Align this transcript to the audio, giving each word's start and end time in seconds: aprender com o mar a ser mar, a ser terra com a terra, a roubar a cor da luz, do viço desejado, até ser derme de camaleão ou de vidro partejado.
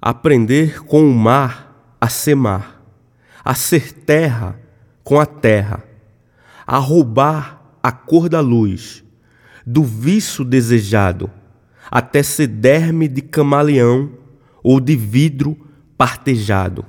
aprender 0.00 0.84
com 0.84 1.08
o 1.08 1.14
mar 1.14 1.96
a 2.00 2.08
ser 2.08 2.34
mar, 2.34 2.82
a 3.44 3.54
ser 3.54 3.92
terra 3.92 4.58
com 5.02 5.20
a 5.20 5.26
terra, 5.26 5.84
a 6.66 6.78
roubar 6.78 7.62
a 7.82 7.92
cor 7.92 8.28
da 8.28 8.40
luz, 8.40 9.04
do 9.64 9.84
viço 9.84 10.44
desejado, 10.44 11.30
até 11.90 12.22
ser 12.22 12.48
derme 12.48 13.06
de 13.06 13.22
camaleão 13.22 14.10
ou 14.62 14.80
de 14.80 14.96
vidro 14.96 15.56
partejado. 15.96 16.84